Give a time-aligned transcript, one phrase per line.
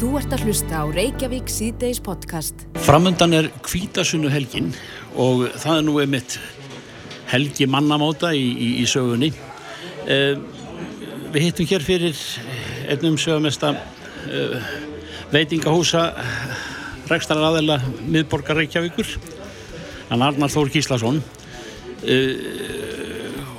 [0.00, 2.62] Þú ert að hlusta á Reykjavík síðdeis podcast.
[2.86, 4.70] Framöndan er kvítasunnu helgin
[5.12, 6.36] og það er nú einmitt
[7.28, 9.28] helgi mannamóta í, í, í sögunni.
[10.08, 10.40] Eh,
[11.34, 12.22] við hittum hér fyrir
[12.88, 13.74] einnum sögumesta
[14.24, 14.70] eh,
[15.34, 16.06] veitingahúsa
[17.10, 19.10] rekstrar aðeila miðborgar Reykjavíkur,
[20.08, 21.20] hann Arnar Þór Gíslason.
[22.08, 22.32] Eh,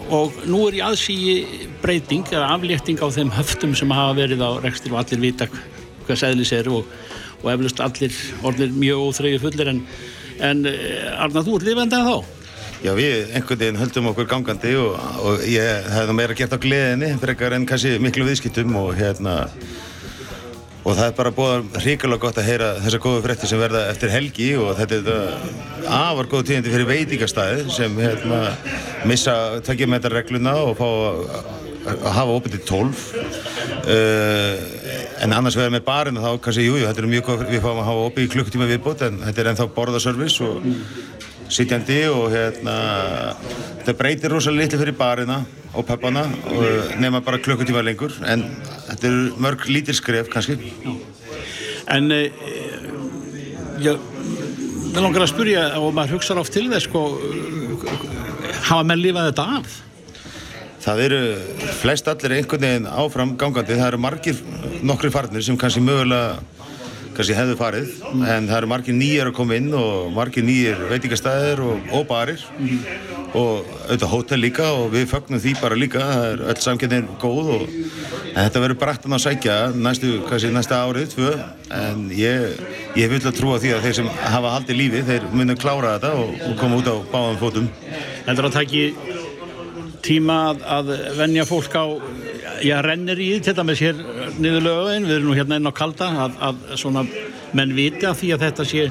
[0.10, 4.58] og nú er í aðsíi breyting eða aflétting á þeim höftum sem hafa verið á
[4.66, 5.48] rekstur og allir vita
[6.12, 6.92] hvað seglis er og,
[7.42, 9.82] og eflust allir orðir mjög óþreyju fullir en,
[10.44, 12.38] en Arnar, þú ert lifandi að þá?
[12.82, 17.12] Já, við einhvern veginn höldum okkur gangandi og, og ég hefði meira gert á gleðinni
[17.22, 19.36] frekar en kannski miklu viðskiptum og hérna
[20.82, 24.10] og það er bara búið hrikalega gott að heyra þessar góðu frétti sem verða eftir
[24.10, 28.40] helgi og þetta er þetta afar góð tíðandi fyrir veitingastæði sem hérna
[29.06, 29.36] missa
[29.68, 30.90] tveggjumetarregluna og fá
[31.82, 33.00] að hafa opið til 12
[33.90, 34.56] uh,
[35.24, 37.90] en annars verða með barina þá kannski, jújú, þetta er mjög góð við fáum að
[37.90, 40.68] hafa opið í klukktíma viðbútt en þetta er ennþá borðarservice og
[41.52, 42.76] sitjandi og hérna
[43.82, 45.42] þetta breytir rosalega litli fyrir barina
[45.74, 48.46] og peppana og nema bara klukkutíma lengur en
[48.88, 50.58] þetta er mörg lítir skref kannski.
[51.92, 52.22] En e,
[53.84, 57.06] já, við langar að spyrja og maður hugsa oft til þess sko,
[58.70, 59.80] hafa menn lifað þetta af?
[60.82, 61.22] Það eru
[61.82, 64.42] flest allir einhvern veginn áfram gangandi, það eru margir
[64.82, 66.40] nokkri farnir sem kannski mögulega
[67.16, 68.22] kannski hefðu farið, mm.
[68.34, 72.44] en það eru margir nýjar að koma inn og margir nýjar veitingastæðir og, og barir
[72.56, 72.86] mm.
[73.38, 77.52] og auðvitað hótel líka og við fögnum því bara líka, það er öll samkynnin góð
[77.58, 77.66] og
[78.32, 81.34] þetta verður brættan að sækja næstu, kannski næsta árið, tvö,
[81.78, 82.62] en ég,
[83.00, 86.14] ég vil að trúa því að þeir sem hafa haldið lífi, þeir munum klára þetta
[86.24, 87.72] og, og koma út á báðan fótum.
[88.28, 88.86] Heldur að taki
[90.06, 91.86] tíma að, að venja fólk á
[92.66, 94.00] já, rennir í til dæmis hér
[94.42, 97.06] niður lögum, við erum nú hérna inn á kalda að, að svona
[97.58, 98.88] menn viti að því að þetta sé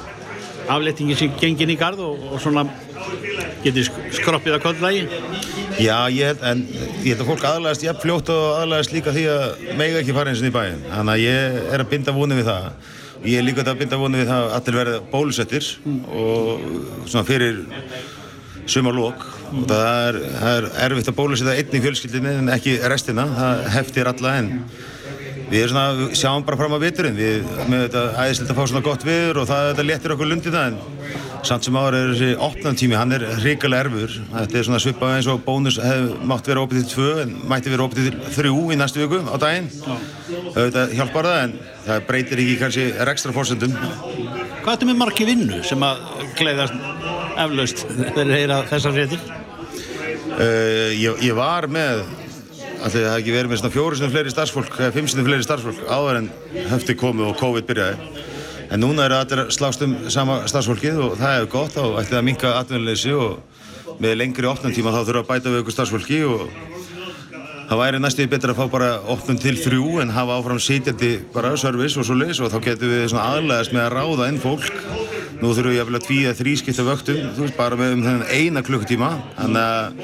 [0.70, 2.66] aflettingin sem gengin í gard og, og svona
[3.64, 5.04] getur skroppið að kollagi
[5.80, 6.62] Já, ég held, en
[7.00, 9.44] ég held að fólk aðlæðast ég fljótt og aðlæðast líka því að
[9.78, 12.50] mega ekki fara eins og í bæin, þannig að ég er að binda vonið við
[12.50, 12.66] það.
[13.20, 15.70] Ég er líka að binda vonið við það að allir verða bólusettir
[16.20, 16.66] og
[17.06, 17.62] svona fyrir
[18.68, 23.26] sumarlokk og það er, það er erfitt að bólusetta einn í fjölskyldinni en ekki restina,
[23.36, 24.50] það heftir alla en
[25.50, 28.62] við erum svona, við sjáum bara fram á viturinn, við með þetta æðislegt að fá
[28.70, 30.78] svona gott viður og það þetta letir okkur lundið það en
[31.48, 35.30] samt sem ára er þessi opnantími, hann er hrikalega erfur, þetta er svona svipað eins
[35.32, 38.78] og bónus hefði mátt vera opið til tvö en mætti vera opið til þrjú í
[38.78, 39.70] næstu viku á daginn,
[40.54, 41.58] þetta hjálpar það en
[41.88, 43.74] það breytir ekki kannski ekstra fórsendum.
[44.60, 46.04] Hvað er þetta með margi vinnu sem að
[46.38, 46.76] gleiðast
[47.40, 49.39] eflaust þegar þeir að þessar fréttir?
[50.40, 52.04] Uh, ég, ég var með
[52.80, 55.82] Alltaf það hef ekki verið með svona fjóru fleiri starfsfólk eða fimm sinni fleiri starfsfólk
[55.84, 56.28] áður en
[56.70, 58.22] höfti komið og COVID byrjaði.
[58.72, 62.26] En núna eru allir slást um sama starfsfólkið og það hefur gott og ætlið að
[62.30, 66.46] minka atvinnuleysi og með lengri opnumtíma þá þurfa að bæta við ykkur starfsfólki og
[67.68, 71.52] það væri næstuði betra að fá bara opnum til þrjú en hafa áfram sitjandi bara
[71.60, 74.72] service og svo leys og þá getur við aðlæðast með að ráða inn fólk
[75.40, 78.62] Nú þurfum við að vilja tvíða þrískipta vöktum, þú veist, bara með um þennan eina
[78.64, 79.10] klukkutíma.
[79.38, 80.02] Þannig að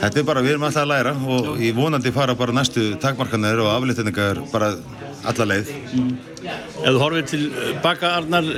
[0.00, 3.60] þetta er bara, við erum alltaf að læra og ég vonandi fara bara næstu takmarkanir
[3.60, 4.72] og aflýttingar bara
[5.28, 5.74] alla leið.
[6.46, 7.42] Ef þú horfið til
[7.84, 8.48] baka Arnar,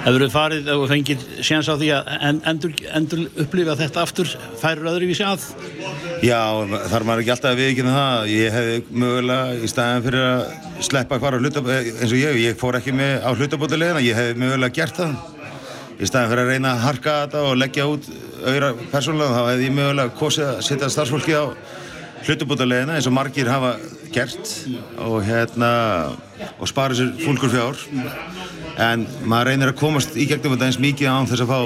[0.00, 2.10] hefur þið farið og fengið séns á því að
[2.50, 4.30] endur, endur upplifa þetta aftur,
[4.60, 5.44] færur öðru vísi að?
[6.24, 6.40] Já,
[6.92, 8.30] þar maður ekki alltaf að viðkynna það.
[8.34, 10.40] Ég hef mögulega í staðin fyrir að
[10.88, 14.40] sleppa hvar á hlutabótilegina, eins og ég, ég fór ekki með á hlutabótilegina, ég hef
[14.40, 15.14] mögulega gert það.
[16.00, 19.64] Í staðin fyrir að reyna að harka þetta og leggja út auðra persónulega, þá hef
[19.66, 21.44] ég mögulega kosið að setja starfsfólki á
[22.24, 23.74] hlutabótilegina eins og margir hafa
[24.14, 24.52] gert
[25.00, 25.70] og hérna,
[26.58, 27.80] og spara sér fólkur fjár.
[28.80, 31.60] En maður reynir að komast í gegnum þetta eins mikið án þess að fá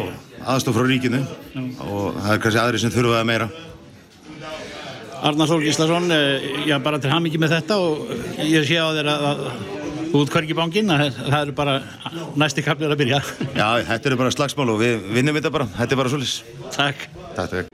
[0.55, 1.23] aðstof frá ríkinu
[1.85, 3.49] og það er kannski aðri sem þurfa það meira.
[5.25, 6.11] Arnar Þór Gíslason,
[6.69, 8.11] já bara til ham ekki með þetta og
[8.45, 9.41] ég sé á þér að,
[10.21, 11.79] út hvergi bánginn að það eru bara
[12.37, 13.23] næsti kaplir að byrja.
[13.61, 16.61] Já, þetta eru bara slagsmál og við vinnum þetta bara, þetta er bara svolítið.
[16.77, 17.09] Takk.
[17.39, 17.73] Takk.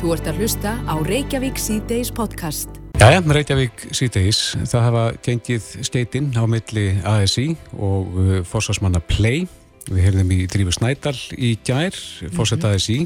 [0.00, 2.79] Þú ert að hlusta á Reykjavík síðdeis podcast.
[3.00, 4.38] Jæja, Reykjavík síðdeis,
[4.68, 9.46] það hafa gengið skeitinn á milli ASI og uh, fórsvarsmanna Play.
[9.88, 11.96] Við heyrðum í Drífu Snædal í gær,
[12.36, 12.98] fórsett ASI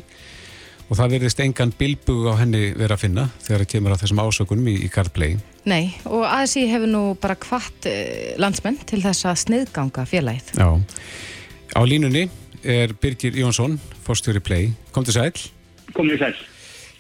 [0.89, 4.23] og það verðist engan bilbug á henni verið að finna þegar það kemur á þessum
[4.25, 5.37] ásökunum í, í Cardplay.
[5.71, 10.57] Nei, og ASI hefur nú bara hvart eh, landsmenn til þess að sniðganga félagið.
[10.59, 10.75] Já,
[11.71, 12.27] á línunni
[12.67, 14.75] er Birgir Jónsson, fórstjóri Play.
[14.91, 15.31] Kom til sæl.
[15.95, 16.35] Kom til sæl.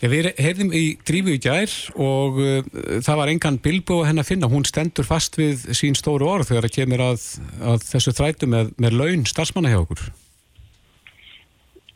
[0.05, 2.67] Við heyrðum í drífu í gær og uh,
[3.05, 4.51] það var engan bilbo henn að finna.
[4.53, 7.25] Hún stendur fast við sín stóru orð þegar það kemur að,
[7.73, 10.05] að þessu þrætu með, með laun starfsmanna hjá okkur.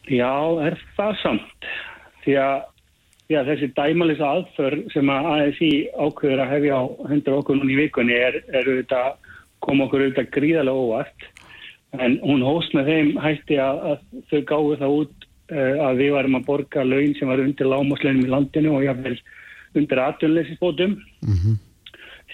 [0.08, 0.32] Já,
[0.64, 1.68] er það samt.
[2.24, 2.56] Því að,
[3.26, 7.74] því að þessi dæmalisa aðför sem að ASI ákveður að hefja á hendur okkur núna
[7.74, 9.30] í vikunni er, er auðvitað,
[9.64, 11.30] kom okkur auðvitað gríðarlega óvart.
[12.00, 16.36] En hún hóst með þeim hætti að, að þau gáðu það út að við varum
[16.38, 19.16] að borga laun sem var undir lámasleinum í landinu og jáfnveil
[19.78, 21.56] undir aðtunleysisbótum mm -hmm.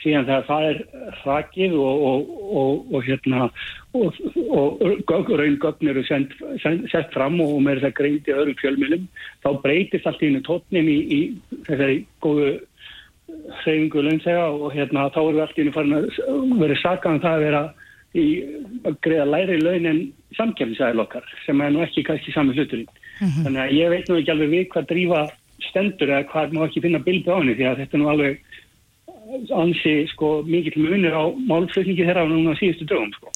[0.02, 0.78] síðan þegar það er
[1.22, 2.20] hrakið og, og,
[2.62, 3.50] og, og hérna
[3.94, 9.08] og raungögn eru sett fram og með þess að greindi öðrum fjölmjölum
[9.44, 11.20] þá breytist allt í hennu tótnin í, í
[11.67, 12.60] þessari góðu
[13.62, 17.34] hreyfingu launþega og hérna þá eru allt í hennu farin að vera sakað um það
[17.34, 17.64] að vera
[18.14, 18.26] í
[18.84, 20.02] að greiða læri laun en
[20.38, 22.90] samkjæmsæðil okkar sem er nú ekki kannski sami hluturinn
[23.20, 23.44] Mm -hmm.
[23.44, 25.20] Þannig að ég veit nú ekki alveg við hvað drífa
[25.69, 28.40] stendur eða hvað má ekki finna bildi á henni því að þetta nú alveg
[29.55, 33.31] ansi sko mikill munir á málflutningi þeirra á núna síðustu dögum sko.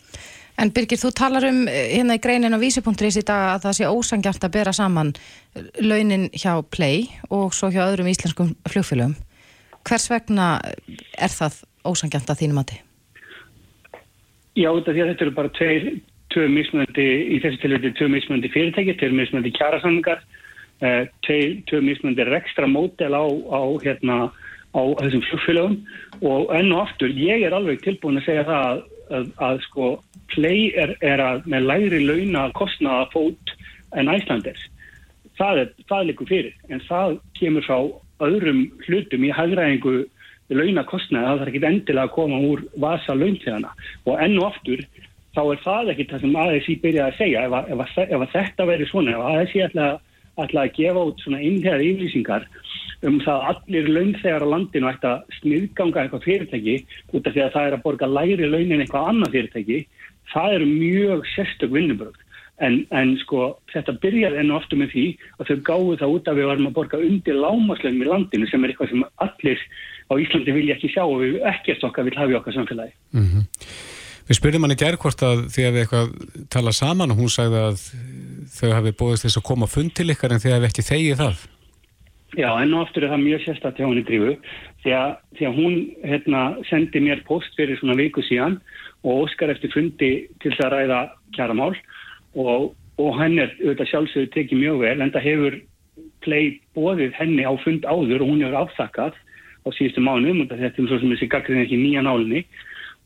[0.58, 3.76] En Birgir, þú talar um eh, hérna í greinin á vísi.is í dag að það
[3.76, 5.12] sé ósangjart að bera saman
[5.80, 9.14] launin hjá Play og svo hjá öðrum íslenskum fljóðfélögum.
[9.86, 10.60] Hvers vegna
[11.18, 12.87] er það ósangjart að þínum að þið?
[14.56, 16.00] Já, þetta eru bara tveir
[16.32, 20.20] tvö mismunandi, í þessu tilvæti tvö mismunandi fyrirtæki, tvö mismunandi kjærasamlingar,
[20.82, 24.30] eh, tvö mismunandi rekstra mótel á, á, hérna,
[24.76, 25.76] á þessum flugfélögum
[26.22, 29.86] og enn og aftur, ég er alveg tilbúin að segja það að, að, að sko,
[30.34, 33.54] play er, er að með læri launa kostnaða fót
[33.96, 34.60] en æslanders.
[35.38, 37.78] Það er, það er líku fyrir, en það kemur frá
[38.26, 39.96] öðrum hlutum í hægræðingu
[40.54, 43.72] launakostnaði, það þarf ekki endilega að koma úr vasa launþegana.
[44.06, 44.84] Og enn og aftur
[45.36, 47.44] þá er það ekki það sem ASI byrjaði að segja.
[47.46, 49.88] Ef, að, ef, að, ef að þetta veri svona ef ASI ætla,
[50.44, 52.48] ætla að gefa út svona innhæðar yflýsingar
[53.06, 56.74] um það að allir launþegar á landinu ætti að sniðganga eitthvað fyrirtæki
[57.14, 59.78] út af því að það er að borga læri launin eitthvað annað fyrirtæki
[60.32, 62.16] það eru mjög sérstök vinnubröð
[62.64, 65.04] en, en sko þetta byrjaði enn og ofta með því
[65.38, 68.64] að þau gáðu það út að við varum að borga undir lámaslöfum í landinu sem
[68.64, 69.62] er eitthvað sem allir
[70.08, 73.26] á Íslandi vilja ekki sjá og við ekkert okkar vil hafa í okkar samfélagi mm
[73.28, 73.46] -hmm.
[74.28, 76.08] Við spurðum hann í gerðkvort að því að við eitthvað
[76.52, 77.84] tala saman og hún sagði að
[78.58, 81.38] þau hafi bóðist þess að koma fund til ykkar en þið hafi ekki þegið það.
[82.36, 84.34] Já, enn og aftur er það mjög sérstaklega hjá henni drífu
[84.84, 85.78] því að, því að hún
[86.10, 88.58] hérna, sendi mér post fyrir svona viku síðan
[89.00, 90.10] og óskar eftir fundi
[90.42, 91.00] til það að ræða
[91.38, 91.72] kjaramál
[92.36, 95.58] og, og henn er auðvitað sjálfsögur tekið mjög vel en það hefur
[96.24, 99.16] plei bóðið henni á fund áður og hún hefur aftakað
[99.64, 102.44] á síðustu mánum og þetta er svo sem þessi gaggrinn ekki nýja nálinni.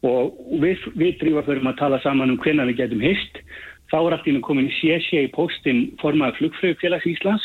[0.03, 3.43] Og við, við drífa fyrir að tala saman um hvernig við getum hist.
[3.93, 7.45] Þá er allt ínum komin CSA í postin formaði flugfröðfélags Íslands.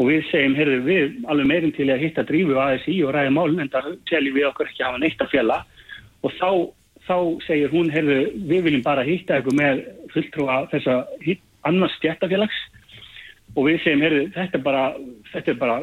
[0.00, 3.64] Og við segjum, heyrðu við alveg meirinn til að hitta drífu ASI og ræða málun
[3.64, 5.58] en það teljum við okkur ekki að hafa neitt að fjalla.
[6.24, 6.50] Og þá,
[7.10, 8.18] þá segir hún, heyrðu
[8.48, 9.82] við viljum bara hitta eitthvað með
[10.14, 11.00] fulltrúa þessa
[11.68, 12.60] annars stjættafélags
[13.56, 14.84] og við segjum, heyrðu þetta er bara,
[15.32, 15.76] þetta er bara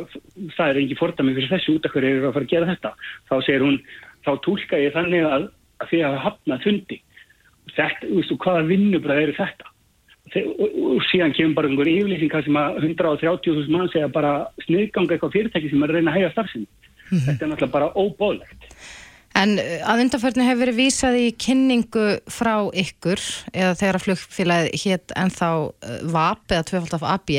[0.55, 2.93] það er ekki fordami fyrir þessu út af hverju eru að fara að gera þetta?
[3.27, 3.79] Þá segir hún,
[4.23, 5.49] þá tólka ég þannig að
[5.81, 6.99] að því að hafnað fundi.
[7.77, 9.73] Þetta, þú veistu, hvaða vinnubræð eru þetta?
[10.37, 14.31] Og, síðan kemur bara einhver yfirlýsingar sem að 130.000 mann segja bara
[14.65, 17.21] sniðganga eitthvað fyrirtæki sem er að reyna að hæga starfsinn mm -hmm.
[17.29, 18.67] þetta er náttúrulega bara óbóðlegt
[19.37, 23.21] En uh, að undanförnu hefur verið vísað í kynningu frá ykkur
[23.53, 27.35] eða þegar að flugfélagi hétt ennþá uh, VAP eða tvöfald af AB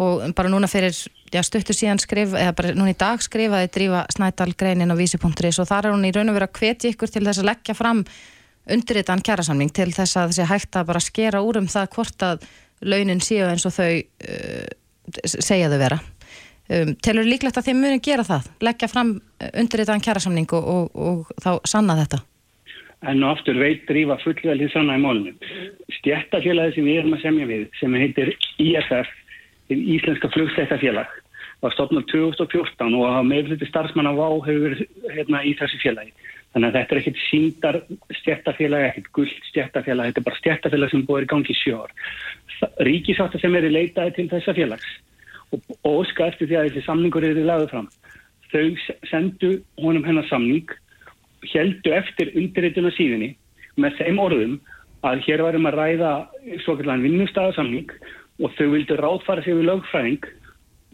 [0.00, 0.92] og bara núna fyrir
[1.32, 5.60] já, stuttur síðan skrif, eða bara núna í dag skrifaði drífa Snædal greinin á vísi.is
[5.62, 7.76] og þar er hún í raun og verið að hvetja ykkur til þess að leggja
[7.78, 8.04] fram
[8.70, 12.48] undirritan kjærasamning til þess að þessi hægt að bara skera úr um það hvort að
[12.80, 14.66] launin séu eins og þau uh,
[15.24, 16.00] segja þau vera.
[16.70, 21.00] Um, telur líklegt að þeim muni gera það, leggja fram uh, undirritaðan kjærasamning og, og,
[21.02, 22.20] og þá sanna þetta?
[23.10, 25.40] En og aftur veit drífa fullvel því sanna í málunum.
[25.96, 28.30] Stjættafélagi sem við erum að semja við, sem heitir
[28.62, 29.10] IFF,
[29.70, 31.18] Íslenska flugstættafélag,
[31.64, 34.86] var stopnað 2014 og að meðluti starfsmann á VÁ hefur verið
[35.16, 36.14] hérna, í þessu félagi.
[36.54, 37.82] Þannig að þetta er ekkert síndar
[38.20, 41.94] stjættafélagi, ekkert gullt stjættafélagi, þetta er bara stjættafélagi sem búið í gangi sjór.
[42.86, 44.98] Ríkisátt sem er í leitaði til þessa félags
[45.54, 47.88] og óska eftir því að þessi samningur eru lagðið fram.
[48.50, 48.66] Þau
[49.10, 49.52] sendu
[49.82, 50.66] honum hennar samning,
[51.52, 53.34] heldu eftir undirrituna síðinni
[53.80, 54.58] með þeim orðum
[55.06, 56.10] að hér varum að ræða
[56.64, 57.94] svo kallan vinnustæðarsamning
[58.40, 60.28] og þau vildu ráðfara sig við lögfræðing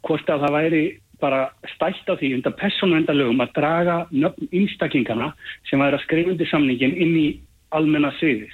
[0.06, 0.84] hvort að það væri
[1.20, 1.40] bara
[1.75, 5.32] stælt á því undan personvendalögum að draga nöfn einstakingana
[5.68, 7.26] sem væri að skrifundi samningin inn í
[7.75, 8.52] almenna sviðis.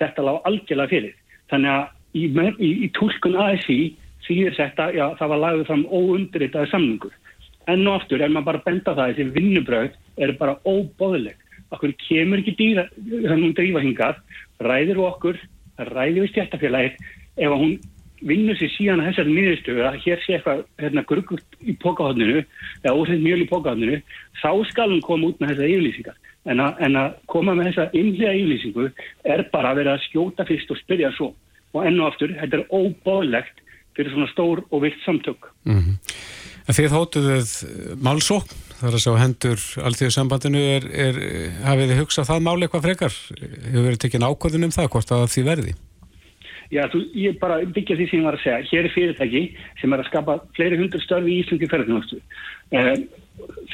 [0.00, 1.14] Þetta lág algjörlega fyrir.
[1.52, 1.84] Þannig að
[2.18, 2.24] í,
[2.66, 3.78] í, í tólkun ASI
[4.26, 7.14] þýðir þetta, já, það var lagðið fram óundritaði samningur.
[7.70, 11.36] enn og aftur er maður bara að benda það þessi vinnubröð eru bara óbóðileg
[11.72, 14.16] okkur kemur ekki dýra þannig hún drífa hingað,
[14.60, 15.38] ræðir okkur
[15.78, 16.96] ræðir við stjættafélagið
[17.46, 17.76] ef hún
[18.22, 22.94] vinnur sér síðan að þessari nýðurstöðu að hér sé eitthvað hérna, gruggut í pókahotninu eða
[22.94, 23.98] óhrend mjöl í pókahotninu
[24.42, 26.20] þá skal hún koma út með þessa yfirlýsingar.
[26.42, 28.86] En, a, en að koma með þessa innlega yfirlýsingu
[29.34, 31.32] er bara að vera að skjóta fyrst og spyrja svo.
[31.72, 33.61] Og enn og aftur, þetta er óbóðlegt
[33.96, 35.96] fyrir svona stór og vilt samtök mm -hmm.
[36.62, 37.50] Þið hótuðuð
[37.98, 41.14] málsókn þar að sjá hendur alltíðsambandinu er, er,
[41.66, 43.14] hafið þið hugsað það máli eitthvað frekar
[43.66, 45.74] hefur verið tekinn ákvörðun um það hvort að því verði
[46.72, 48.68] Já, þú, ég bara byggja því sem ég var að segja.
[48.70, 49.42] Hér er fyrirtæki
[49.80, 52.20] sem er að skapa fleiri hundur störfi í Íslandi ferðarþjónustu.
[52.72, 52.94] Eh,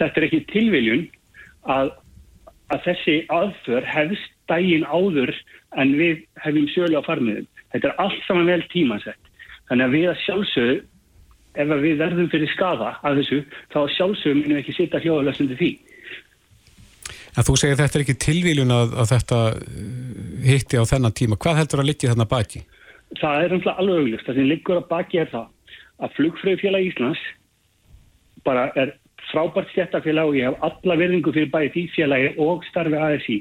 [0.00, 1.04] þetta er ekki tilviljun
[1.70, 1.92] að,
[2.74, 5.30] að þessi aðför hefst dægin áður
[5.78, 7.46] en við hefum sjölu á farmiðum.
[7.70, 9.27] Þetta er allt saman vel tímasett.
[9.68, 10.78] Þannig að við að sjálfsögðu,
[11.58, 13.42] ef við verðum fyrir skada að þessu,
[13.74, 15.70] þá sjálfsögðu minnum við ekki sitta hljóðalöfstundi því.
[17.38, 19.38] En þú segir þetta er ekki tilvíljun að, að þetta
[20.48, 21.38] hitti á þennan tíma.
[21.38, 22.64] Hvað heldur að litja þarna baki?
[23.16, 24.26] það er alveg auglust.
[24.26, 25.46] Það sem liggur að baki er það
[25.98, 27.22] að flugfröðufélag Íslands
[28.46, 28.94] bara er
[29.32, 33.38] frábært stjættafélag og ég hef alla verðingu fyrir bæði því félagi og starfi ASI.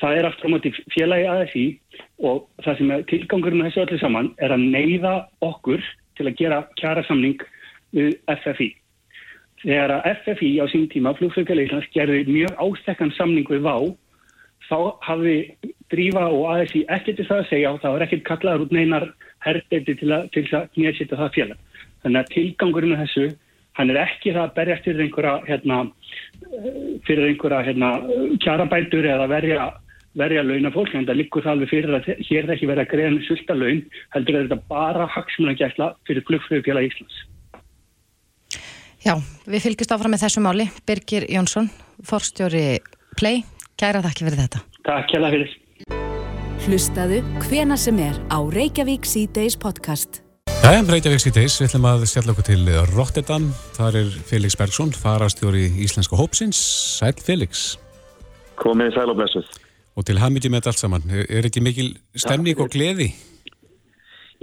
[0.00, 1.66] Það er aftur á móti félagi ASI
[2.28, 5.84] og það sem tilgangur með þessu öllu saman er að neyða okkur
[6.16, 7.40] til að gera kjara samning
[7.96, 8.72] við FFI.
[9.62, 13.76] Þegar að FFI á sín tíma, flugfröðufélag Íslands, gerði mjög ástekkan samning við VÁ
[14.66, 15.38] þá hafði
[15.92, 19.08] Drífa og ASI ekkert til það að segja og það var ekkert kallaður út neinar
[19.46, 21.58] herrdeiti til að, að nýja það félag.
[22.02, 23.26] Þannig að tilgangurinn með þessu,
[23.78, 25.78] hann er ekki það að berjast fyrir einhverja, hérna,
[27.06, 27.90] fyrir einhverja hérna,
[28.42, 29.66] kjarabætur eða verja,
[30.16, 33.14] verja launafólk, en það likur það alveg fyrir að hér er ekki verið að greiða
[33.14, 33.82] með sulta laun,
[34.16, 37.18] heldur að þetta bara haksmunagæsla fyrir flugfröðufélag Íslands.
[39.06, 39.14] Já,
[39.46, 40.64] við fylgjast áfram með þessu máli.
[40.88, 41.68] Birgir Jónsson,
[42.02, 42.80] forstjóri
[43.16, 43.44] Play,
[43.78, 44.62] kæra þakki fyrir þetta.
[44.88, 45.52] Takk, kæra fyrir.
[46.66, 50.22] Hlustaðu hvena sem er á Reykjavík C-Days podcast.
[50.64, 53.46] Jæja, Reykjavík C-Days, við ætlum að stjalla okkur til Rotterdam.
[53.76, 56.58] Þar er Felix Bergson, farastjóri Íslenska Hópsins.
[56.98, 57.76] Sæl Felix.
[58.58, 59.46] Komið sæl og blessuð.
[59.96, 61.08] Og til hamiti með þetta allt saman.
[61.24, 63.10] Er ekki mikil stemning og gleði?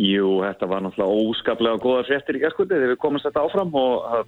[0.02, 4.24] Jú, þetta var náttúrulega óskaplega góða fréttir í gerðskvöldi þegar við komumst þetta áfram og,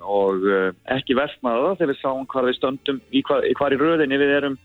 [0.00, 3.80] og eh, ekki verðmaða það þegar við sáum hvað við stöndum í hvar, hvar í
[3.82, 4.56] röðinni við erum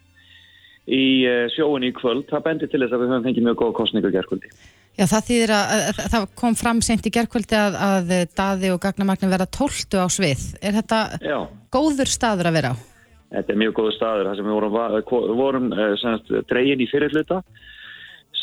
[0.87, 3.75] í eh, sjóun í kvöld, það bendir til þess að við höfum fengið mjög góð
[3.81, 4.53] kostningu gerðkvöldi.
[4.93, 8.71] Já, það þýðir að, að, að það kom fram sent í gerðkvöldi að, að daði
[8.71, 10.47] og gagnamagnin verða tóltu á svið.
[10.63, 11.37] Er þetta Já.
[11.73, 12.92] góður staður að vera á?
[13.33, 17.41] Þetta er mjög góður staður, það sem við vorum, vorum eh, dregin í fyrirluta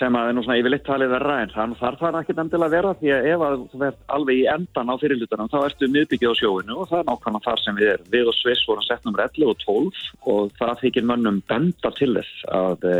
[0.01, 2.77] sem að er nú svona yfirleitt talið verra en þann þarf það ekki nefndilega að
[2.77, 6.33] vera því að ef að þú verð alveg í endan á fyrirlutunum þá ertu miðbyggið
[6.33, 8.09] á sjóinu og það er nákvæmlega þar sem við erum.
[8.15, 10.01] Við og Sviss vorum sett nummer 11 og 12
[10.33, 12.97] og það þykir mönnum benda til þess að e,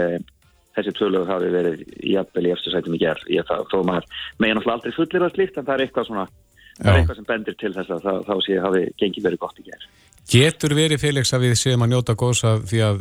[0.77, 1.83] þessi tvöluð hafi verið
[2.13, 3.27] jafnvel í eftir sætum í gerð.
[3.33, 6.29] Ég það, þó maður megin alltaf aldrei fullir að slíkt en það er eitthvað svona,
[6.77, 9.63] það er eitthvað sem bendir til þess að það, þá sé hafi gengið verið gott
[9.63, 9.89] í gerð.
[10.31, 13.01] Getur verið Felix að við séum að njóta góðs að því að,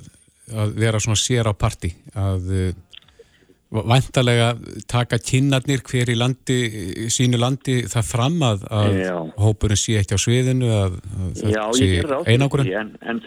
[0.64, 2.74] að vera svona sér á parti að
[3.70, 4.56] Vantarlega
[4.90, 6.58] taka kynarnir hver í landi,
[7.14, 8.98] sínu landi það fram að, að
[9.38, 13.22] hópurinn sé ekki á sviðinu að, að Já, það sé einangurinn en, en,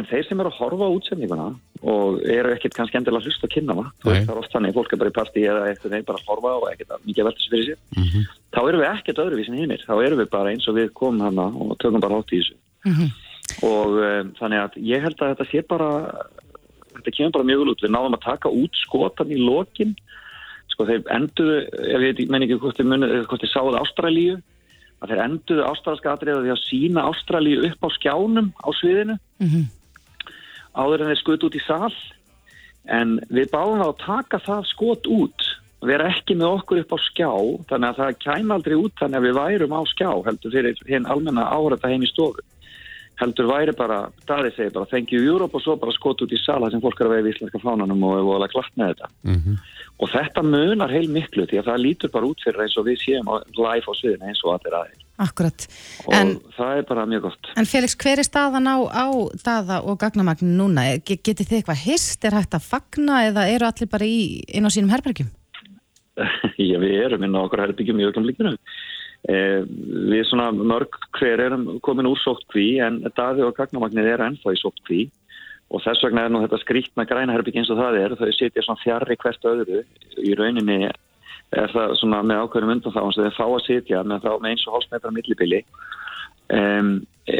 [0.00, 1.48] en þeir sem eru að horfa á útsendinguna
[1.84, 5.02] og eru ekkert kannski endilega hlust að kynna það það er oft þannig, fólk er
[5.02, 7.52] bara í partí eða eitthvað þeir bara að horfa og ekkert að mikið velta sér
[7.52, 7.80] fyrir sér.
[7.98, 8.30] Mm -hmm.
[8.56, 11.50] þá eru við ekkert öðruvísin hinnir þá eru við bara eins og við komum hana
[11.52, 12.56] og tökum bara átt í þessu
[12.86, 13.10] mm -hmm.
[13.66, 15.90] og um, þannig að ég held að þetta sé bara
[16.96, 17.84] þetta kemur bara mjög vel út.
[17.84, 19.94] Við náðum að taka út skotan í lokin.
[20.72, 21.56] Sko þeir enduðu,
[21.92, 24.36] ég veit menn ekki hvort þið sáðu Ástralíu,
[25.00, 29.48] að þeir enduðu ástralska atriða því að sína Ástralíu upp á skjánum á sviðinu mm
[29.48, 29.66] -hmm.
[30.74, 31.96] áður en þeir skutt út í sall.
[32.86, 35.40] En við báðum að taka það skot út
[35.86, 37.32] erum ekki með okkur upp á skjá
[37.68, 41.06] þannig að það kæm aldrei út þannig að við værum á skjá heldur fyrir hinn
[41.06, 42.42] almenna árætta heim í stofu
[43.20, 46.40] heldur væri bara, daði segi bara thank you Europe og svo bara skot út í
[46.42, 49.08] sala sem fólk er að veið í íslenska fánanum og er að glatt með þetta
[49.28, 49.56] mm -hmm.
[50.04, 52.98] og þetta munar heil miklu því að það lítur bara út fyrir eins og við
[53.04, 55.66] séum live á sviðinu eins og allir aðeins Akkurat
[56.04, 59.06] og en, það er bara mjög gott En Felix, hver er staðan á, á
[59.40, 61.00] daða og gagnamagnin núna?
[61.00, 62.24] Getið þið eitthvað hist?
[62.24, 65.32] Er hægt að fagna eða eru allir bara í, inn á sínum herbergjum?
[66.60, 68.95] Já, við erum inn á okkur herbergjum í öllum líkinu Eh,
[69.26, 74.60] við svona mörg hver erum komin úr sóttkví en daði og gagnamagnir er ennþá í
[74.60, 75.00] sóttkví.
[75.74, 78.82] Og þess vegna er nú þetta skrítna grænaherbygg eins og það er þau sitja svona
[78.84, 79.82] fjarrri hvert öðru.
[80.22, 84.02] Í rauninni er það svona með ákveðum undan þá eins og þeir fá að sitja
[84.06, 85.64] með þá með eins og hálfsmetra millibili
[86.52, 86.90] um,
[87.26, 87.38] e,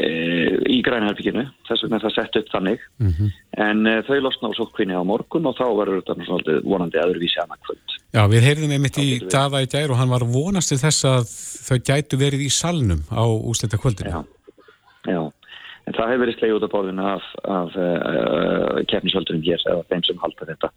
[0.67, 3.31] í grænherbygginu þess vegna það sett upp þannig mm -hmm.
[3.67, 7.63] en e, þau losna á sókvinni á morgun og þá verður þetta vonandi aðurvísi annað
[7.67, 7.97] kvöld.
[8.13, 11.25] Já, við heyrðum einmitt í daða í gær og hann var vonast til þess að
[11.67, 14.11] þau gætu verið í salnum á úslita kvöldinu.
[14.11, 14.21] Já,
[15.07, 15.21] já.
[15.87, 20.03] En það hefur verið sleið út á borðinu af, af uh, keppnisvöldurum hér eða þeim
[20.03, 20.71] sem halda þetta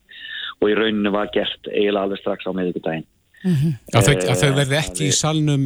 [0.60, 3.08] og í rauninu var gert eiginlega alveg strax á meðugudaginn
[3.40, 3.72] Mm -hmm.
[3.96, 5.62] að, þau, að þau verði ekki í salnum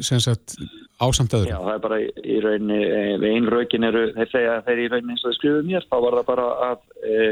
[0.00, 0.54] sagt,
[0.98, 2.78] ásamt öðru Já, það er bara í rauninni
[3.22, 5.86] við einn raukin eru, þeir segja að þeir í rauninni eins og þeir skrifuð mér,
[5.88, 7.26] þá var það bara að e,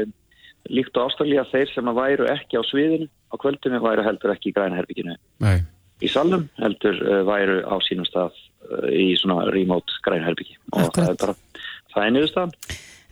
[0.77, 4.51] líkt á ástæðlega þeir sem að væru ekki á sviðinu á kvöldinu væru heldur ekki
[4.51, 5.17] í grænherbygginu
[5.99, 11.13] í salnum heldur e, væru á sínum stað e, í svona remote grænherbyggi og það
[11.13, 11.37] er bara,
[11.93, 12.57] það er niðurstaðan.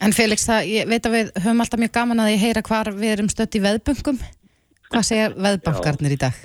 [0.05, 2.89] En Felix, það, ég veit að við höfum alltaf mjög gaman að ég heyra hvar
[2.91, 4.19] við erum stött í veðböngum.
[4.91, 6.41] Hvað segja veðbankarnir í dag?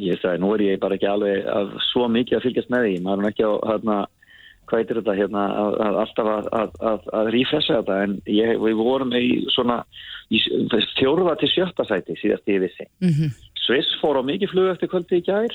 [0.00, 2.94] Ég sagði, nú er ég bara ekki alveg að, svo mikið að fylgjast með því,
[3.04, 3.98] maður er ekki á hérna,
[4.66, 7.98] hvað er þetta hérna að, að alltaf að, að rífressa þetta.
[8.06, 9.78] En ég, við vorum í svona
[10.34, 10.40] í
[10.98, 12.88] fjórða til sjötta sæti síðast ég vissi.
[13.04, 13.32] Mm -hmm.
[13.64, 15.52] Sviss fór á mikið flug eftir kvöldi í gær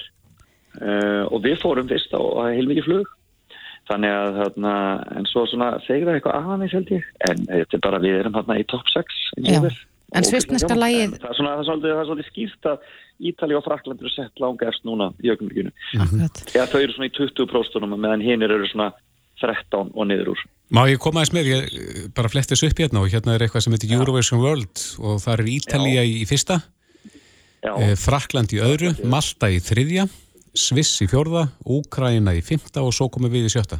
[0.81, 3.11] uh, og við fórum fyrst á heil mikið flug.
[3.89, 4.73] Þannig að hérna,
[5.17, 7.05] en svo svona segir það eitthvað aðeins held ég.
[7.25, 9.23] En þetta er bara við erum hérna í top 6
[10.15, 12.89] en svistneska lægið það er svona það er svolítið skýrt að
[13.19, 15.73] Ítali og Frakland eru sett langast núna í aukumrikinu.
[16.55, 18.93] Já, þau eru svona í 20% meðan hinn eru svona
[19.41, 20.43] 13 og niður úr.
[20.75, 23.75] Má ég koma aðeins með, ég bara flettis upp hérna og hérna er eitthvað sem
[23.75, 26.61] heitir Eurovision World og það er Ítalija í fyrsta,
[27.65, 30.07] eh, Frakland í öðru, Malta í þriðja,
[30.55, 33.79] Sviss í fjörða, Úkraina í fymta og svo komum við í sjötta.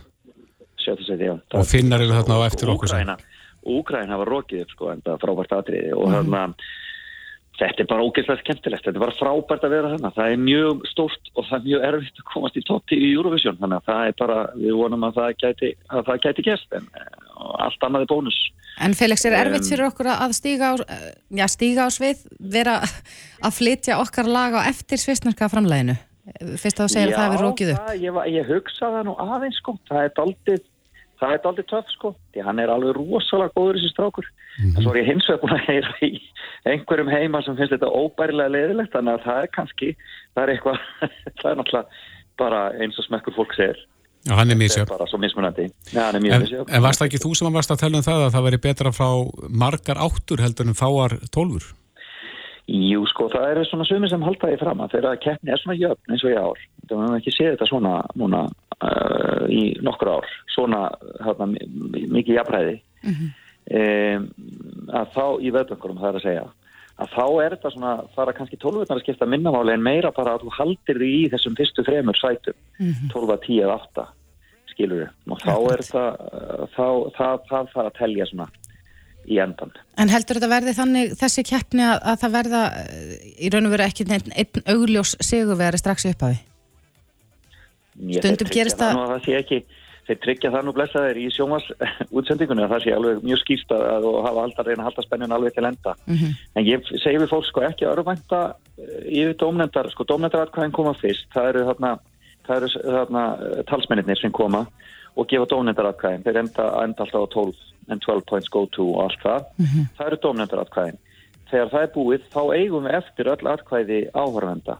[0.79, 1.35] Sjötta seti, já.
[1.55, 3.15] Og finnar eru þarna á eftir okkur sem.
[3.67, 6.43] Úkraina var rokið upp sko en það frábært aðriði og hérna
[7.59, 10.85] Þetta er bara ógeðslega skemmtilegt, þetta er bara frábært að vera þarna, það er mjög
[10.87, 14.03] stórt og það er mjög erfitt að komast í totti í Eurovision, þannig að það
[14.05, 16.87] er bara, við vonum að það gæti, að það gæti gæst en
[17.65, 18.39] allt annað er bónus.
[18.79, 20.73] En Felix, er erfitt fyrir okkur að stíga á,
[21.35, 22.23] já, stíga á svið,
[22.55, 25.99] vera að flytja okkar lag á eftir svisnarka framleginu?
[26.61, 27.91] Fyrst að þú segir já, að það er rókið upp.
[27.91, 30.67] Já, ég, ég hugsa það nú aðeins sko, það er daldið
[31.19, 34.75] það er aldrei töff sko, því hann er alveg rosalega góður þessi strákur mm -hmm.
[34.77, 36.21] en svo er ég hins vegar búin að heyra í
[36.71, 39.95] einhverjum heima sem finnst þetta óbærilega leðilegt þannig að það er kannski
[40.33, 40.77] það er eitthvað,
[41.41, 41.87] það er náttúrulega
[42.39, 43.79] bara eins og smekkur fólk segir
[44.27, 44.83] Já, hann er mísjöf.
[44.83, 45.65] Það er bara svo mismunandi.
[45.95, 46.25] Já, en,
[46.75, 48.91] en varst það ekki þú sem varst að tella um það að það veri betra
[48.91, 49.09] frá
[49.47, 51.69] margar áttur heldur en fáar tólfur?
[52.67, 55.77] Jú, sko, það eru svona sumir sem halda því fram að þeirra keppni er svona
[55.79, 56.59] jöfn eins og í ár.
[56.83, 58.43] Það verðum ekki séð þetta svona núna
[58.83, 60.85] uh, í nokkur ár, svona
[61.23, 61.51] hérna,
[62.15, 62.77] mikið jafnræði.
[63.03, 63.35] Mm -hmm.
[63.79, 64.29] um,
[64.99, 66.47] að þá í veðböngurum það er að segja
[66.99, 70.35] að þá er þetta svona, það er kannski tólvurnar að skipta minnamáli en meira bara
[70.35, 73.11] að þú haldir því í þessum fyrstu þremur sætum, mm -hmm.
[73.13, 74.07] 12, 10 eða 8,
[74.73, 75.11] skilur við.
[75.31, 76.87] Og þá er uh, þá,
[77.17, 78.49] það þarf að telja svona
[79.29, 79.71] í endan.
[79.99, 82.61] En heldur þetta verði þannig þessi keppni að, að það verða
[83.37, 86.48] í raun og veru ekki einn, augljós sigurveri strax upp af því?
[87.99, 89.03] Stundum gerist það...
[89.11, 89.59] það sé ekki,
[90.07, 91.65] þeir tryggja það nú blessaðir í sjómas
[92.17, 95.35] útsendingunni að það sé alveg mjög skýrst að og hafa alltaf reyna að halda spennin
[95.37, 95.95] alveg til enda.
[96.05, 96.35] Mm -hmm.
[96.55, 98.41] En ég segi við fólk sko ekki að örvænta
[99.05, 101.99] yfir dómnendar, sko dómnendaratkvæðin koma fyrst, það eru þarna,
[102.47, 103.23] það eru þarna
[103.67, 104.65] talsmennir sem koma
[105.15, 109.03] og gefa dómnendaratkvæðin, þeir enda, enda alltaf á 12 en 12 points go to og
[109.03, 109.85] allt það mm -hmm.
[109.97, 110.99] það eru dómnendaratkvæðin
[111.49, 114.77] þegar það er búið þá eigum við eftir öll atkvæði áhörvenda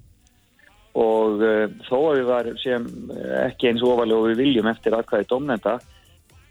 [0.99, 2.85] og uh, þó að við varum sem
[3.15, 5.75] eh, ekki eins ofalega og við viljum eftir atkvæði dómnenda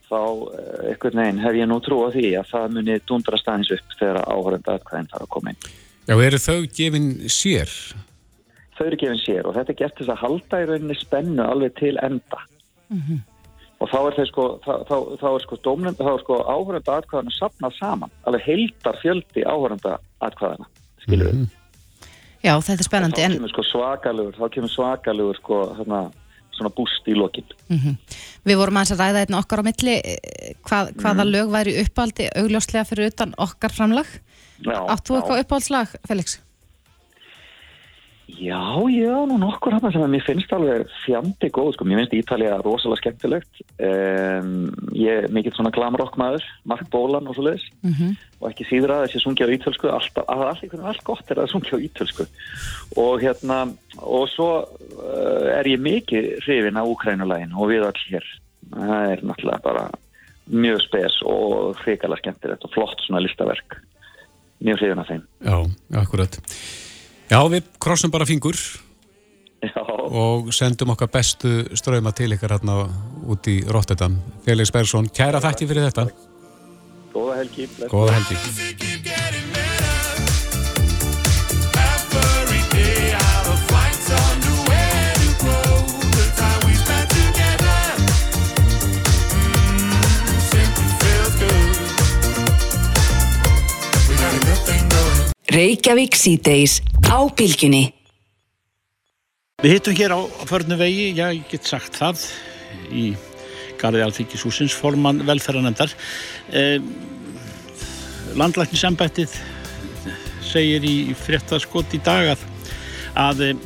[0.08, 0.50] þá uh,
[0.88, 4.20] eitthvað neginn hef ég nú trú á því að það muni dundra staðins upp þegar
[4.24, 5.72] áhörvenda atkvæðin þarf að koma inn
[6.08, 7.72] Já, eru þau gefin sér?
[8.78, 11.76] Þau eru gefin sér og þetta er gert þess að halda í rauninni spennu alveg
[11.82, 12.46] til enda
[12.88, 13.26] mm -hmm
[13.78, 15.58] og þá er þeir sko þá, þá, þá er sko
[16.22, 20.66] sko áhörönda atkvæðana sapnað saman alveg heildar fjöldi áhörönda atkvæðana,
[21.04, 21.54] skilur við mm -hmm.
[22.44, 26.02] Já, þetta er spennandi en þá kemur sko svakalugur, þá kemur svakalugur sko hérna
[26.58, 27.96] svona búst í lokin mm -hmm.
[28.48, 31.32] Við vorum aðeins að ræða einn okkar á milli eh, hvað, hvaða mm.
[31.34, 34.06] lög væri uppáldi augljóslega fyrir utan okkar framlag
[34.66, 36.40] Áttu eitthvað uppáldslag, Felix?
[38.28, 38.60] Já,
[38.92, 42.58] já, nú nokkur hann sem að mér finnst alveg fjandi góð, sko, mér finnst Ítalija
[42.60, 43.60] rosalega skemmtilegt.
[43.80, 44.50] Um,
[44.92, 48.18] ég er mikill svona glamrockmaður Mark Bolan og svo leiðis mm -hmm.
[48.40, 51.50] og ekki síður að þessi sungja á ítölsku alltaf, að allt, allt gott er að
[51.54, 52.26] sungja á ítölsku.
[53.00, 58.26] Og hérna og svo uh, er ég mikið hrifin á Ukrænulegin og við allir hér.
[58.76, 59.90] Það er náttúrulega bara
[60.52, 63.80] mjög spes og hrikalega skemmtilegt og flott svona listaverk.
[64.60, 65.24] Mjög hrifin af þeim.
[65.40, 65.56] Já,
[65.96, 66.36] akkurat
[67.28, 68.56] Já, við krossum bara fingur
[69.60, 69.82] Já.
[69.84, 72.86] og sendum okkar bestu ströma til ykkar hérna
[73.28, 74.16] út í Rotterdam.
[74.46, 76.08] Felix Bergson, kæra þætti fyrir þetta.
[77.12, 77.68] Góða helgi.
[77.90, 78.87] Góða helgi.
[95.48, 97.86] Reykjavík síðdeis á bylginni.
[99.64, 102.20] Við hittum hér á förnu vegi, já, ég get sagt það,
[102.92, 103.16] í
[103.80, 105.94] Garði Alþykishúsins, formann velferðarnefndar.
[106.52, 106.84] Eh,
[108.36, 109.32] Landlæknisembættið
[110.44, 112.44] segir í fréttaskot í dag að,
[113.16, 113.56] að eh,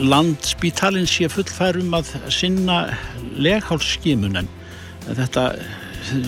[0.00, 2.86] landspítalinn sé fullfærum að sinna
[3.36, 4.48] leghálsskimun en
[5.12, 5.50] þetta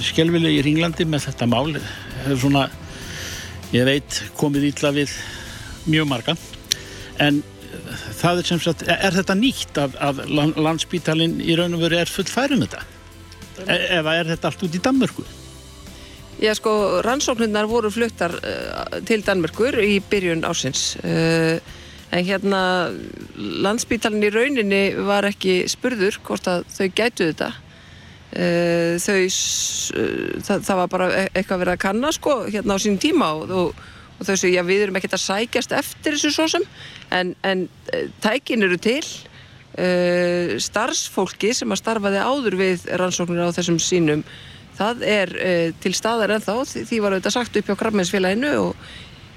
[0.05, 2.69] skelvilegi í Ringlandi með þetta mál hefur svona,
[3.77, 5.13] ég veit, komið ítla við
[5.91, 6.37] mjög marga
[7.23, 7.43] en
[8.17, 10.23] það er sem sagt, er þetta nýtt að, að
[10.65, 12.85] landspítalinn í raun og veru er fullfærum þetta?
[13.67, 15.25] E eða er þetta allt út í Danmörku?
[16.43, 16.73] Já sko,
[17.05, 21.57] rannsóknirnar voru fluttar uh, til Danmörkur í byrjun ásins uh,
[22.13, 22.63] en hérna
[23.37, 27.55] landspítalinn í rauninni var ekki spurður hvort að þau gætu þetta
[28.37, 29.21] þau
[30.45, 33.55] það, það var bara e-, eitthvað verið að kanna sko hérna á sínum tíma og,
[33.55, 33.87] og,
[34.19, 36.67] og þau séu, já við erum ekkert að sækjast eftir þessu svo sem.
[37.15, 37.65] En, en
[38.25, 39.05] tækin eru til.
[39.77, 44.23] Starfsfólki sem að starfaði áður við rannsóknir á þessum sínum
[44.77, 46.57] það er uh, til staðar ennþá.
[46.77, 48.89] Því var auðvitað sagt upp hjá Krabbmeinsfélaginu og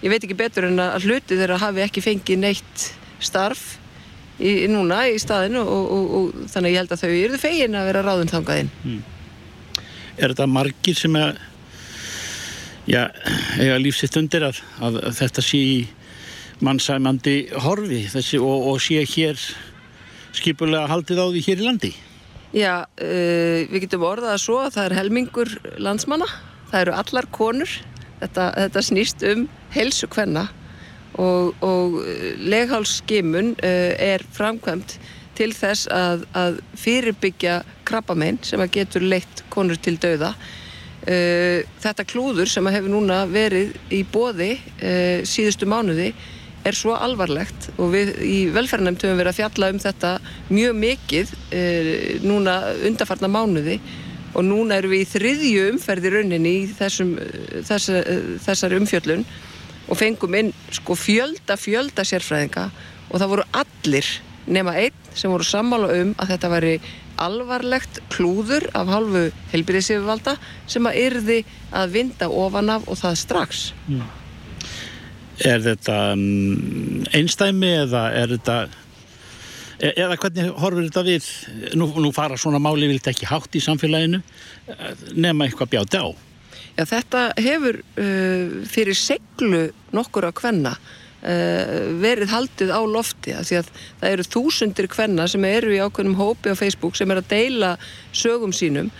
[0.03, 2.89] ég veit ekki betur en að hluti þeirra hafi ekki fengið neitt
[3.23, 3.77] starf
[4.39, 7.88] í, núna í staðinu og, og, og þannig ég held að þau eru fegin að
[7.91, 8.99] vera ráðun þangaðinn mm.
[10.19, 11.38] Er þetta margir sem að
[12.89, 13.06] já,
[13.60, 15.80] eiga lífsitt undir að, að þetta sé í
[16.65, 19.39] mannsæmandi horfi þessi og, og sé hér
[20.36, 21.91] skipulega haldið á því hér í landi?
[22.49, 26.28] Já, uh, við getum orðað að svo að það er helmingur landsmanna,
[26.71, 27.75] það eru allar konur,
[28.19, 30.47] þetta, þetta snýst um helsu hvenna
[31.17, 32.00] og, og
[32.52, 34.98] leghálsskimun uh, er framkvæmt
[35.39, 40.34] til þess að, að fyrirbyggja krabbamein sem að getur leitt konur til dauða.
[41.08, 44.58] Uh, þetta klúður sem hefur núna verið í bóði
[45.26, 46.12] síðustu mánuði
[46.67, 50.12] er svo alvarlegt og við í velferðarnæmt höfum verið að fjalla um þetta
[50.52, 51.62] mjög mikið e,
[52.26, 52.56] núna
[52.88, 53.80] undarfarna mánuði
[54.36, 57.15] og núna erum við í þriðju umferði rauninni í þessum,
[57.65, 57.89] þess,
[58.45, 59.24] þessari umfjöllun
[59.89, 62.69] og fengum inn sko fjölda fjölda sérfræðinga
[63.10, 64.10] og það voru allir
[64.49, 66.73] nema einn sem voru sammála um að þetta væri
[67.19, 70.38] alvarlegt klúður af halvu helbyrðisífvalda
[70.69, 71.39] sem að yrði
[71.75, 73.63] að vinda ofan af og það strax.
[73.89, 74.06] Mm.
[75.49, 78.58] Er þetta um, einstæmi eða er þetta
[79.80, 81.30] e, eða hvernig horfur þetta við
[81.80, 84.21] nú, nú fara svona máli vilt ekki hátt í samfélaginu
[85.15, 86.08] nema eitthvað bjáti á
[86.80, 93.58] Já þetta hefur uh, fyrir seglu nokkur á kvenna uh, verið haldið á lofti því
[93.60, 97.32] að það eru þúsundir kvenna sem eru í ákveðnum hópi á Facebook sem er að
[97.34, 97.74] deila
[98.15, 98.94] sögum sínum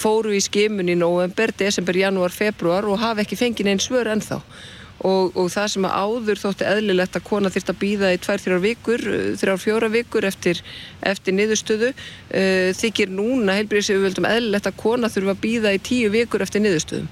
[0.00, 4.40] fóru í skimun í november, desember, januar, februar og hafa ekki fengið einn svör ennþá
[5.04, 8.62] Og, og það sem áður þótti eðlilegt að kona þurft að býða í tvær, þrjár
[8.62, 9.02] vikur,
[9.36, 10.62] þrjár, fjóra vikur eftir,
[11.04, 16.46] eftir niðurstöðu uh, þykir núna heilbríðisífjöldum eðlilegt að kona þurfa að býða í tíu vikur
[16.46, 17.10] eftir niðurstöðum.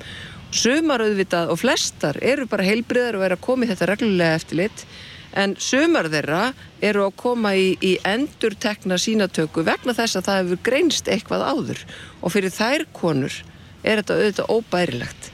[0.54, 4.86] Sumar auðvitað og flestar eru bara heilbríðar og eru að koma í þetta reglulega eftirlit
[5.34, 6.44] en sumar þeirra
[6.84, 11.46] eru að koma í, í endur tekna sínatöku vegna þess að það hefur greinst eitthvað
[11.50, 11.84] áður
[12.20, 13.40] og fyrir þær konur
[13.82, 15.33] er þetta auðvitað óbærilegt.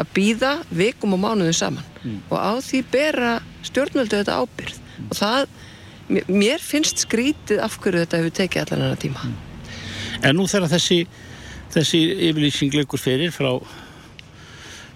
[0.00, 2.20] Að býða vikum og mánuðum saman mm.
[2.30, 3.32] og á því bera
[3.66, 5.10] stjórnvöldu þetta ábyrð mm.
[5.10, 5.50] og það,
[6.28, 9.38] mér finnst skrítið af hverju þetta hefur tekið allan annar tíma mm.
[10.20, 11.04] En nú þegar þessi
[11.70, 13.52] þessi yfirlýsing leikur fyrir frá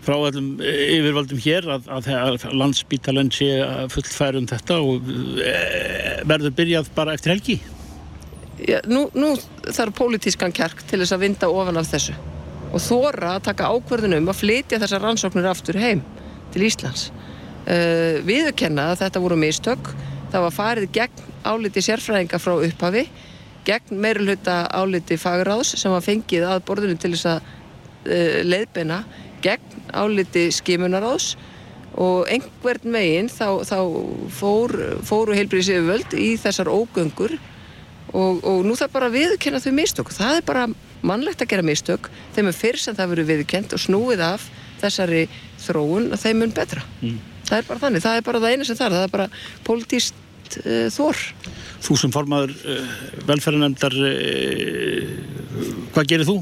[0.05, 3.49] frá allum yfirvaldum hér að, að, að landsbítalenn sé
[3.93, 5.07] fullfærum þetta og
[5.40, 5.55] e,
[6.29, 7.57] verður byrjað bara eftir helgi
[8.64, 9.33] Já, nú, nú
[9.64, 12.14] þarf pólitískan kjark til þess að vinda ofan af þessu
[12.75, 16.03] og þóra að taka ákverðunum að flytja þessar rannsóknir aftur heim
[16.55, 17.11] til Íslands.
[17.65, 19.93] Uh, viðurkenna að þetta voru mistök,
[20.33, 23.07] það var farið gegn áliti sérfræðinga frá upphafi,
[23.65, 29.03] gegn meirulhuta áliti fagráðs sem var fengið að borðunum til þess að uh, leiðbeina,
[29.45, 31.35] gegn áliti skimunaráðs
[32.01, 33.79] og einhvern veginn þá, þá
[34.35, 34.75] fór,
[35.07, 37.37] fóru heilbríðis yfirvöld í þessar ógöngur
[38.11, 40.11] og, og nú það bara viðurkenna þau mistök.
[40.15, 40.67] Það er bara
[41.05, 44.49] mannlegt að gera mistök þeim er fyrr sem það verið viðkent og snúið af
[44.83, 45.25] þessari
[45.64, 47.19] þróun að þeim mun betra mm.
[47.49, 49.29] það er bara þannig, það er bara það eina sem það er það er bara
[49.67, 51.23] pólitíst uh, þór
[51.85, 52.95] þú sem formadur uh,
[53.29, 55.12] velferðanemndar uh,
[55.95, 56.40] hvað gerir þú?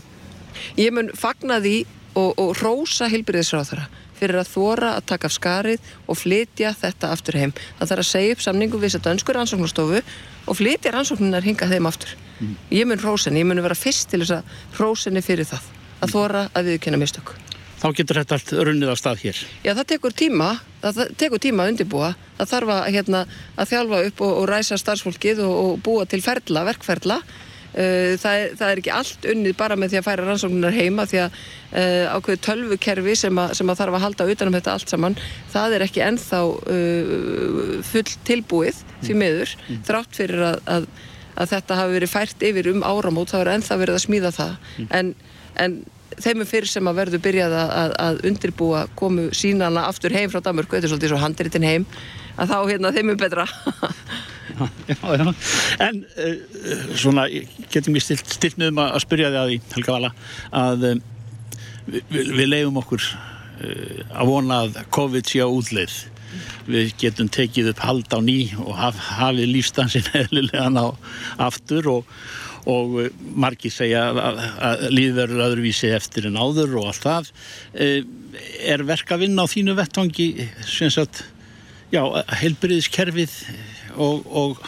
[0.79, 1.77] Ég mun fagna því
[2.19, 3.89] og, og rósa heilbyrðisráðara
[4.23, 7.55] fyrir að þóra að taka af skarið og flytja þetta aftur heim.
[7.79, 10.03] Það þarf að segja upp samningu við þess að önskur rannsóknastofu
[10.47, 12.17] og flytja rannsóknunar hinga þeim aftur.
[12.39, 12.57] Mm.
[12.75, 16.47] Ég mun rósenni, ég mun vera fyrst til þess að rósenni fyrir það, að þóra
[16.55, 17.35] að viðkynna mistök.
[17.83, 19.39] Þá getur þetta allt runnið á stað hér.
[19.67, 20.53] Já, það tekur tíma,
[20.85, 22.13] það tekur tíma að undirbúa.
[22.39, 23.23] Það þarf að, hérna,
[23.59, 27.19] að þjálfa upp og, og ræsa starfsfólkið og, og búa til ferla, verkferla
[27.73, 31.21] það er, það er ekki allt unnið bara með því að færa rannsóknunar heima því
[31.23, 35.17] að uh, ákveðu tölvukerfi sem, a, sem að þarf að halda utanum þetta allt saman
[35.55, 39.81] það er ekki ennþá uh, full tilbúið því miður mm.
[39.89, 40.91] þrátt fyrir að, að,
[41.33, 44.55] að þetta hafi verið fært yfir um áramót þá er ennþá verið að smíða það
[44.77, 44.91] mm.
[45.01, 45.15] en,
[45.65, 45.79] en
[46.21, 50.77] þeimum fyrir sem að verður byrjað að, að undirbúa komu sínana aftur heim frá Danmörku,
[50.77, 51.89] þetta er svolítið svo handritin heim
[52.37, 53.47] að þá hérna þeimum betra
[54.89, 55.33] já, já.
[55.87, 57.27] En uh, svona,
[57.73, 60.13] getum við stilt, stilt um að spyrja þig að því, Helga Vala,
[60.63, 61.03] að um,
[61.89, 65.99] við, við leiðum okkur uh, að vona að COVID sé á útleið.
[66.65, 70.89] Við getum tekið upp hald á ný og haf, hafið lífstansin eðlilegan á
[71.49, 72.17] aftur og,
[72.71, 77.33] og margir segja að, að líðverður öðruvísi eftir en áður og allt það.
[77.77, 78.01] Uh,
[78.65, 80.29] er verk að vinna á þínu vettvangi,
[80.65, 81.25] sem sagt,
[81.93, 82.03] já,
[82.41, 83.35] heilbriðiskerfið
[83.97, 84.63] og, og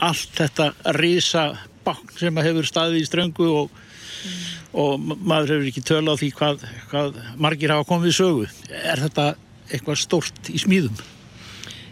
[0.00, 1.50] allt þetta risa
[1.84, 4.42] bakn sem hefur staðið í ströngu og, mm.
[4.82, 8.50] og maður hefur ekki tölu á því hvað, hvað margir hafa komið í sögu.
[8.80, 9.32] Er þetta
[9.70, 10.98] eitthvað stort í smíðum?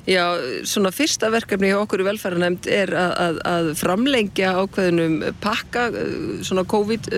[0.08, 0.22] Já,
[0.64, 5.88] svona fyrsta verkefni hjá okkur í velferðarnemnd er að, að, að framlengja ákveðinum pakka,
[6.48, 7.10] svona COVID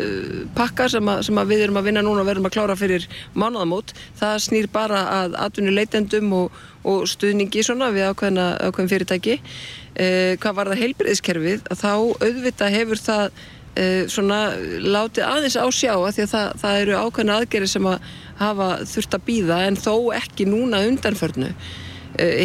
[0.56, 3.06] pakka sem, að, sem við erum að vinna núna og verðum að klára fyrir
[3.38, 3.94] mánuðamót.
[4.18, 10.56] Það snýr bara að atvinnuleitendum og og stuðningi svona við ákveðna, ákveðin fyrirtæki eh, hvað
[10.56, 13.26] var það heilbreyðiskerfið þá auðvitað hefur það
[13.74, 14.40] eh, svona
[14.80, 18.08] látið aðeins á sjá að því að það, það eru ákveðna aðgerið sem að
[18.40, 21.78] hafa þurft að býða en þó ekki núna undanförnu eh,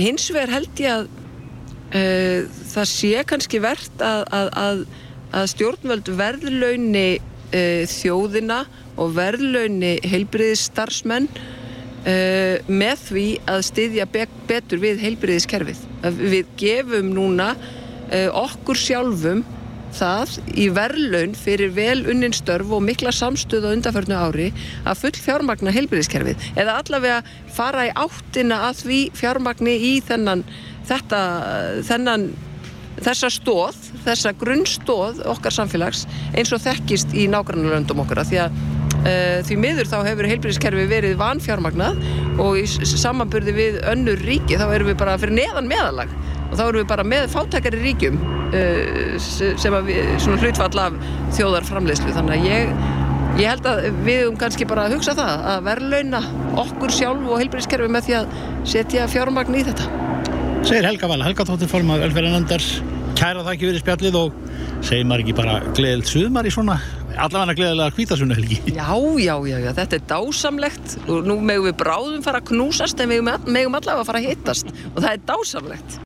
[0.03, 1.07] hins vegar held ég að
[1.95, 4.23] eh, það sé kannski verðt að,
[4.61, 4.85] að,
[5.35, 7.09] að stjórnvöld verðlauni
[7.51, 8.63] eh, þjóðina
[8.95, 11.29] og verðlauni heilbreyðisstarfsmenn
[12.05, 15.79] Uh, með því að styðja be betur við heilbriðiskerfið.
[16.13, 19.41] Við gefum núna uh, okkur sjálfum
[19.95, 24.47] það í verðlaun fyrir vel unninstörf og mikla samstöð á undanförnu ári
[24.85, 27.21] að full fjármagna heilbriðiskerfið eða allavega
[27.55, 30.45] fara í áttina að því fjármagni í þennan,
[30.89, 31.21] þetta,
[31.87, 32.29] þennan
[32.95, 36.05] þessa stóð, þessa grunnstóð okkar samfélags
[36.35, 38.63] eins og þekkist í nákvæmlega löndum okkar því að
[39.05, 41.99] Eh, því miður þá hefur heilbríðiskerfi verið vanfjármagnað
[42.41, 46.13] og í samanburði við önnur ríki þá erum við bara fyrir neðan meðalag
[46.55, 48.19] og þá erum við bara með fátækari ríkjum
[48.55, 50.97] eh, sem að við, svona hlutfall af
[51.35, 52.71] þjóðarframleyslu þannig að ég,
[53.41, 56.23] ég held að við um kannski bara að hugsa það að verðlauna
[56.63, 58.35] okkur sjálf og heilbríðiskerfi með því að
[58.75, 59.89] setja fjármagn í þetta.
[60.65, 62.63] Segir Helga Vala, Helga Tóttir Fólma velferðanandar,
[63.19, 64.39] kæra það ekki verið spjallið og
[64.85, 66.79] segir maður ekki bara gleðilt suðmar í svona
[67.15, 68.57] allavega gleðilega hvítasunni helgi?
[68.75, 68.89] Já,
[69.19, 73.11] já, já, já, þetta er dásamlegt og nú megum við bráðum fara að knúsast en
[73.11, 76.01] megum, megum allavega að fara að hittast og það er dásamlegt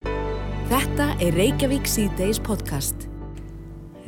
[0.69, 3.07] Þetta er Reykjavík C-Days podcast.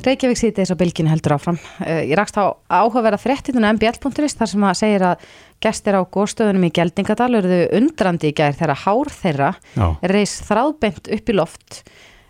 [0.06, 1.56] Reykjavík C-Days á bylginu heldur áfram.
[1.82, 5.24] Eh, Ég rakst á áhugaverða fréttituna mbl.is þar sem að segir að
[5.58, 9.50] gestir á góðstöðunum í Geldingadal eruðu undrandi í gær þegar hár þeirra
[10.06, 11.82] reys þráðbent upp í loft.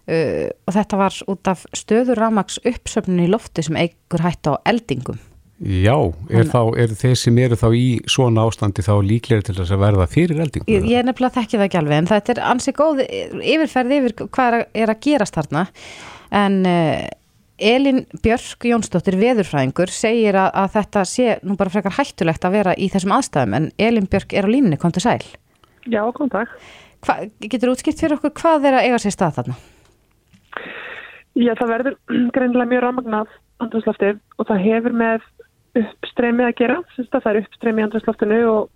[0.09, 4.57] Uh, og þetta var út af stöður rámaks uppsöfnun í lofti sem eigur hætt á
[4.64, 5.21] eldingum
[5.62, 5.94] Já,
[6.27, 9.83] er, þá, er þeir sem eru þá í svona ástandi þá líklega til þess að
[9.85, 10.66] verða fyrir eldingum?
[10.72, 14.14] Ég, ég er nefnilega þekki það ekki alveg en þetta er ansið góð yfirferð yfir
[14.25, 15.62] hvað er að gerast þarna
[16.35, 17.05] en uh,
[17.62, 22.75] Elin Björk Jónsdóttir veðurfræðingur segir að, að þetta sé nú bara frekar hættulegt að vera
[22.75, 25.22] í þessum aðstæðum en Elin Björk er á línni, kom til sæl
[25.87, 26.59] Já, kom takk
[27.38, 29.61] Getur útskipt fyrir okkur hvað er að eiga sér stað þarna?
[31.38, 31.98] Já, það verður
[32.35, 35.27] greinilega mjög rámagnað andrúrslofti og það hefur með
[35.79, 38.71] uppstreymi að gera, það er uppstreymi í andrúrsloftinu og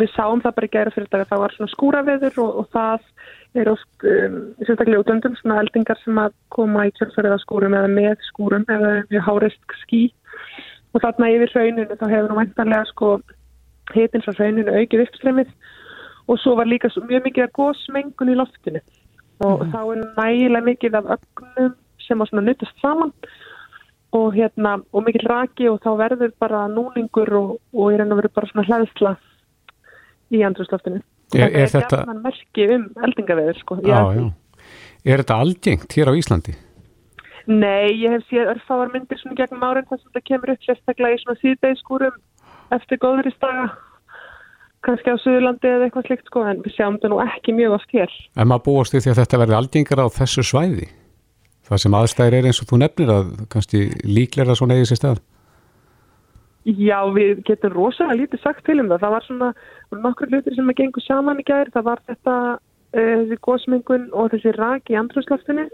[0.00, 2.68] við sáum það bara í gæra fyrir dag að það var svona skúraveður og, og
[2.74, 7.76] það er oft um, sérstaklega útöndum svona eldingar sem að koma í kjölfarið á skúrum
[7.76, 10.02] eða með skúrum eða við hárist skí
[10.94, 13.10] og þarna yfir rauninu þá hefur nú vantanlega sko
[13.94, 15.52] hitins á rauninu aukið uppstreymið
[16.30, 18.80] og svo var líka mjög mikið að góðsmengun í loftinu.
[19.42, 19.70] Og mm.
[19.72, 21.72] þá er nægilega mikið af ögnum
[22.04, 23.12] sem að nuttast saman
[24.30, 28.22] og hérna og mikið raki og þá verður bara núningur og, og er enn að
[28.22, 29.14] vera bara svona hlæðsla
[30.30, 31.02] í andrúrslöftinu.
[31.34, 33.78] Er, er þetta gætnan merki um eldingaveður sko.
[33.86, 34.24] Já, já.
[35.04, 36.56] Er þetta algengt hér á Íslandi?
[37.50, 41.16] Nei, ég hef séð örfáar myndir svona gegnum árin þar sem þetta kemur upp sérstaklega
[41.16, 42.18] í svona síðdegisskúrum
[42.76, 43.70] eftir góðuristaga
[44.86, 47.96] kannski á Suðurlandi eða eitthvað slikt sko en við sjáum þetta nú ekki mjög oft
[47.96, 48.12] hér.
[48.36, 50.88] En maður búast því að þetta verði algengar á þessu svæði?
[51.70, 55.20] Það sem aðstæðir er eins og þú nefnir að kannski líklega svona eigið sér stað?
[56.66, 59.04] Já, við getum rosalega lítið sagt til um það.
[59.04, 59.50] Það var svona
[60.06, 61.72] nokkur hlutir sem að gengur saman í gæri.
[61.76, 65.68] Það var þetta, uh, þessi gósmingun og þessi rak í andrúrslaftinu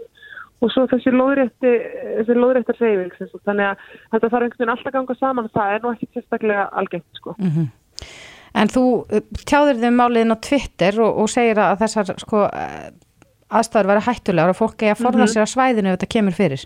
[0.57, 1.73] og svo þessi lóðrétti,
[2.19, 3.33] þessi lóðréttar reyfing.
[3.49, 3.83] Þannig að
[4.13, 7.35] þetta þarf einhvern veginn alltaf ganga saman og það er nú ekki sérstaklega algengt sko.
[7.37, 7.67] Mm -hmm.
[8.57, 12.87] En þú uh, tjáður þið máliðin á Twitter og, og segir að þessar sko, uh,
[13.47, 15.33] aðstæður verið hættulegar og fólk er að forða mm -hmm.
[15.33, 16.61] sér að svæðinu ef þetta kemur fyrir.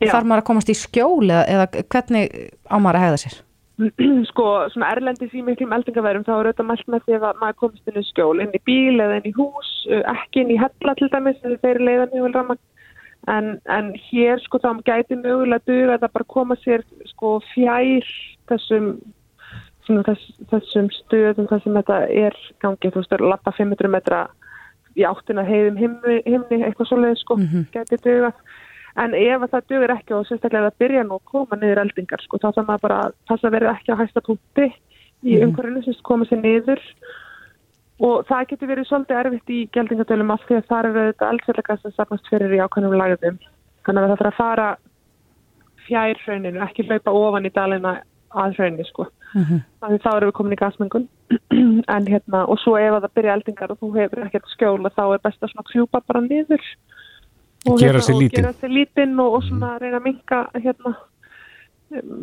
[0.00, 0.10] Já.
[0.12, 2.24] Þarf maður að komast í skjól eða, eða hvernig
[2.68, 3.36] á maður að hegða sér?
[4.30, 7.88] Sko, svona erlendis í miklum eldingaværum þá er auðvitað mælt með því að maður komist
[7.88, 10.94] inn í skjól, inn í bíl eða inn í hús, uh, ekki inn í hella
[10.96, 12.62] til dæmis, þeir eru leiðan mjög vel ramman.
[13.26, 18.06] En, en hér sko þá gæti mögulega duga að það bara koma sér sko fjær
[18.48, 18.92] þessum
[19.86, 24.20] þess, þessum stöðum þar sem þetta er gangið, þú veist, að lappa 500 metra
[24.96, 27.66] í áttina heiðum himni, himni eitthvað svoleiði sko, mm -hmm.
[27.74, 28.40] getið dögað.
[28.96, 32.38] En ef það dögur ekki og sérstaklega það byrja nú að koma niður eldingar sko,
[32.40, 35.44] þá þarf maður bara að passa að vera ekki á hægsta punkti í mm -hmm.
[35.44, 36.80] umhverfinu sem koma sér niður
[38.00, 41.76] og það getur verið svolítið erfitt í geldingadölum af því að það eru þetta eldsveitlega
[41.76, 43.38] sem sapnast fyrir í ákvæmum lagðum.
[43.84, 44.68] Þannig að það þarf að fara
[45.86, 47.92] fjær hrauninu, ekki hlaupa ofan í dalina
[48.34, 49.06] að hrauninu sko.
[49.34, 49.60] Mm -hmm.
[49.80, 51.08] Þannig þá erum við komin í gasmengun
[51.96, 55.24] en hérna og svo ef það byrja eldingar og þú hefur ekkert skjóla þá er
[55.24, 56.62] best að svona kjúpa bara niður
[57.66, 59.80] og gera sér lítinn og, lítinn og, og svona mm.
[59.82, 60.92] reyna að minka hérna,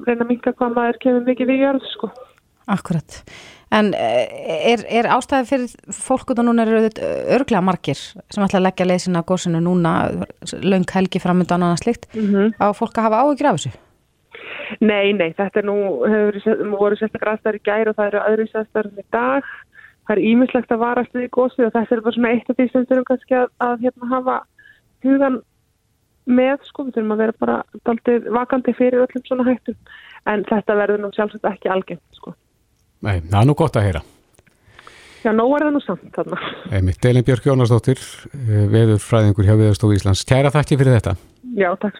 [0.08, 2.12] reyna að minka hvað maður kemur mikið við jörð sko.
[2.74, 3.18] Akkurat.
[3.76, 6.86] En eh, er, er ástæði fyrir fólk og núna eru
[7.36, 9.94] örglega margir sem ætla að leggja leysina á góðsinu núna
[10.62, 12.54] laung helgi framöndan og annað slikt mm -hmm.
[12.62, 13.74] á fólk að hafa áhugjur af þessu?
[14.82, 15.78] Nei, nei, þetta er nú,
[16.10, 19.50] hefur voru sérstaklega aðstæður í gæri og það eru öðru sérstaklega í dag.
[20.04, 22.58] Það er ímislegt að varast við í gósið og þetta er bara svona eitt af
[22.58, 24.38] því sem þurfum kannski að, að hérna, hafa
[25.06, 25.38] hugan
[26.24, 29.78] með, sko, við þurfum að vera bara daldið vakandi fyrir öllum svona hættum.
[30.32, 32.36] En þetta verður nú sjálfsagt ekki algengt, sko.
[33.04, 34.04] Nei, það er nú gott að heyra.
[35.24, 36.40] Já, nóg er það nú samt þarna.
[36.76, 38.00] Einmitt, Delin Björk Jónasdóttir,
[38.36, 40.26] eh, veðurfræðingur hjá Viðarstofu Íslands.
[40.28, 41.16] Kæra þakki fyrir þetta.
[41.56, 42.00] Já, takk.